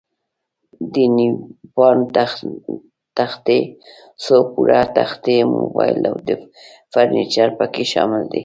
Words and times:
د 0.93 0.95
نیوپان 1.17 1.97
تختې، 3.17 3.59
څو 4.23 4.35
پوړه 4.51 4.81
تختې، 4.97 5.37
موبل 5.53 5.97
او 6.09 6.15
فرنیچر 6.91 7.47
پکې 7.57 7.83
شامل 7.93 8.23
دي. 8.31 8.39